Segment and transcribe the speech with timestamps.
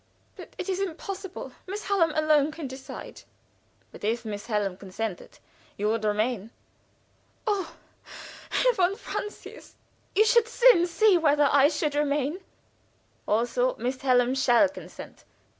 [0.35, 1.51] "But it is impossible.
[1.67, 3.21] Miss Hallam alone can decide."
[3.91, 5.37] "But if Miss Hallam consented,
[5.77, 6.49] you would remain?"
[7.45, 7.75] "Oh!
[8.49, 9.75] Herr von Francius!
[10.15, 12.39] You should soon see whether I would remain!"
[13.27, 13.75] "Also!
[13.75, 15.23] Miss Hallam shall consent.